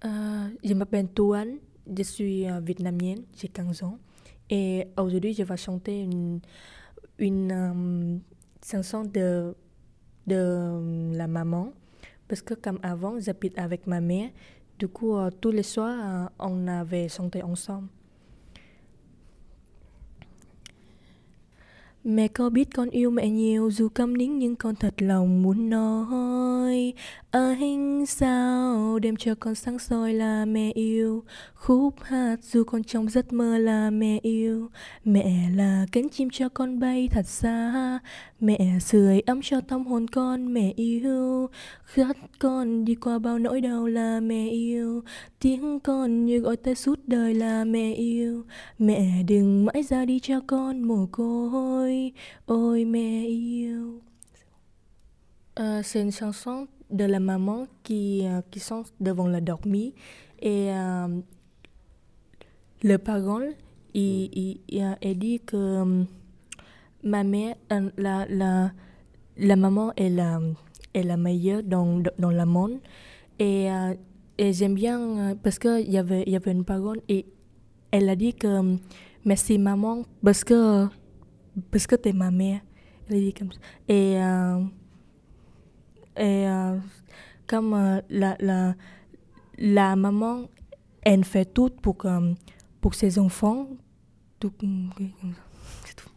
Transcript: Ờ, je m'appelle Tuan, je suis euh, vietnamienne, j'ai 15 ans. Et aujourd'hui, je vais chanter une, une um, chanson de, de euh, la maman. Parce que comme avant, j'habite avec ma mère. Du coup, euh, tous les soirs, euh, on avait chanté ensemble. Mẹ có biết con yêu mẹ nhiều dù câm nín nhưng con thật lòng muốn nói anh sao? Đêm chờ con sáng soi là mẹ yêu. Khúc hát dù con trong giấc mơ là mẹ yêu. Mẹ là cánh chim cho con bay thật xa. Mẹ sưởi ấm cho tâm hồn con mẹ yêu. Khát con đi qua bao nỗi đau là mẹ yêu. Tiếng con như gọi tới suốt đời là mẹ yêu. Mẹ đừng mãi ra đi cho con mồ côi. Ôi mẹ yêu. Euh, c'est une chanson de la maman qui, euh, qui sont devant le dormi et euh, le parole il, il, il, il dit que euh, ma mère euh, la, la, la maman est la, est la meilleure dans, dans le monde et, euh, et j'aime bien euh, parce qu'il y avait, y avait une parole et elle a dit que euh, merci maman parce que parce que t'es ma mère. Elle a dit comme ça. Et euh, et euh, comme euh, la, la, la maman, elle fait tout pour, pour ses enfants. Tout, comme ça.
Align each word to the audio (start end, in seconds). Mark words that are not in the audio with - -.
Ờ, 0.00 0.10
je 0.62 0.74
m'appelle 0.74 1.06
Tuan, 1.14 1.58
je 1.86 2.02
suis 2.02 2.46
euh, 2.46 2.60
vietnamienne, 2.60 3.22
j'ai 3.36 3.48
15 3.48 3.82
ans. 3.82 3.98
Et 4.48 4.86
aujourd'hui, 4.96 5.34
je 5.34 5.42
vais 5.42 5.56
chanter 5.56 6.00
une, 6.00 6.40
une 7.18 7.52
um, 7.52 8.20
chanson 8.64 9.04
de, 9.04 9.54
de 10.26 10.36
euh, 10.36 11.12
la 11.14 11.26
maman. 11.26 11.72
Parce 12.28 12.40
que 12.42 12.54
comme 12.54 12.78
avant, 12.82 13.20
j'habite 13.20 13.58
avec 13.58 13.86
ma 13.86 14.00
mère. 14.00 14.30
Du 14.78 14.88
coup, 14.88 15.16
euh, 15.16 15.30
tous 15.40 15.50
les 15.50 15.62
soirs, 15.62 15.98
euh, 16.00 16.28
on 16.38 16.66
avait 16.66 17.08
chanté 17.08 17.42
ensemble. 17.42 17.88
Mẹ 22.04 22.28
có 22.28 22.50
biết 22.50 22.74
con 22.74 22.90
yêu 22.90 23.10
mẹ 23.10 23.28
nhiều 23.28 23.70
dù 23.70 23.88
câm 23.88 24.16
nín 24.16 24.38
nhưng 24.38 24.56
con 24.56 24.74
thật 24.74 24.94
lòng 25.02 25.42
muốn 25.42 25.70
nói 25.70 26.04
anh 27.30 28.06
sao? 28.06 28.98
Đêm 28.98 29.16
chờ 29.16 29.34
con 29.34 29.54
sáng 29.54 29.78
soi 29.78 30.14
là 30.14 30.44
mẹ 30.44 30.72
yêu. 30.74 31.24
Khúc 31.54 31.94
hát 32.02 32.36
dù 32.42 32.64
con 32.64 32.84
trong 32.84 33.08
giấc 33.08 33.32
mơ 33.32 33.58
là 33.58 33.90
mẹ 33.90 34.18
yêu. 34.22 34.68
Mẹ 35.04 35.50
là 35.56 35.86
cánh 35.92 36.08
chim 36.08 36.28
cho 36.32 36.48
con 36.48 36.80
bay 36.80 37.08
thật 37.10 37.26
xa. 37.26 37.98
Mẹ 38.40 38.78
sưởi 38.80 39.20
ấm 39.20 39.40
cho 39.42 39.60
tâm 39.60 39.86
hồn 39.86 40.06
con 40.08 40.54
mẹ 40.54 40.72
yêu. 40.76 41.48
Khát 41.84 42.16
con 42.38 42.84
đi 42.84 42.94
qua 42.94 43.18
bao 43.18 43.38
nỗi 43.38 43.60
đau 43.60 43.86
là 43.86 44.20
mẹ 44.20 44.48
yêu. 44.48 45.02
Tiếng 45.40 45.80
con 45.80 46.24
như 46.26 46.38
gọi 46.38 46.56
tới 46.56 46.74
suốt 46.74 46.98
đời 47.06 47.34
là 47.34 47.64
mẹ 47.64 47.94
yêu. 47.94 48.44
Mẹ 48.78 49.22
đừng 49.28 49.66
mãi 49.66 49.82
ra 49.82 50.04
đi 50.04 50.20
cho 50.20 50.40
con 50.46 50.82
mồ 50.82 51.08
côi. 51.12 52.12
Ôi 52.46 52.84
mẹ 52.84 53.24
yêu. 53.26 54.00
Euh, 55.60 55.80
c'est 55.82 56.00
une 56.00 56.12
chanson 56.12 56.68
de 56.90 57.04
la 57.04 57.20
maman 57.20 57.66
qui, 57.82 58.26
euh, 58.26 58.40
qui 58.50 58.60
sont 58.60 58.82
devant 58.98 59.28
le 59.28 59.42
dormi 59.42 59.92
et 60.40 60.70
euh, 60.72 61.20
le 62.82 62.96
parole 62.96 63.50
il, 63.92 64.30
il, 64.32 64.60
il, 64.68 64.96
il 65.02 65.18
dit 65.18 65.40
que 65.40 65.56
euh, 65.56 66.04
ma 67.04 67.24
mère 67.24 67.56
euh, 67.72 67.90
la, 67.98 68.26
la, 68.30 68.72
la 69.36 69.56
maman 69.56 69.92
est 69.96 70.08
la, 70.08 70.40
est 70.94 71.02
la 71.02 71.18
meilleure 71.18 71.62
dans, 71.62 72.02
dans 72.18 72.30
le 72.30 72.46
monde 72.46 72.78
et, 73.38 73.70
euh, 73.70 73.94
et 74.38 74.54
j'aime 74.54 74.74
bien 74.74 74.98
euh, 74.98 75.34
parce 75.42 75.58
qu'il 75.58 75.90
y 75.90 75.98
avait, 75.98 76.24
y 76.26 76.36
avait 76.36 76.52
une 76.52 76.64
parole 76.64 77.00
et 77.06 77.26
elle 77.90 78.08
a 78.08 78.16
dit 78.16 78.32
que 78.32 78.46
euh, 78.46 78.76
merci 79.26 79.58
maman 79.58 80.04
parce 80.24 80.42
que 80.42 80.86
parce 81.70 81.86
que 81.86 81.96
t'es 81.96 82.12
ma 82.12 82.30
mère. 82.30 82.60
Elle 83.08 83.16
a 83.16 83.20
dit 83.20 83.34
comme 83.34 83.52
ça. 83.52 83.58
Et 83.88 84.16
euh, 84.22 84.62
et 86.16 86.48
euh, 86.48 86.76
comme 87.46 87.74
euh, 87.74 88.00
la, 88.10 88.36
la, 88.40 88.74
la 89.58 89.96
maman, 89.96 90.48
elle 91.02 91.24
fait 91.24 91.44
tout 91.46 91.70
pour, 91.82 91.96
pour 92.80 92.94
ses 92.94 93.18
enfants. 93.18 93.68
Tout, 94.38 94.50
comme 94.50 94.90
ça. 95.34 96.09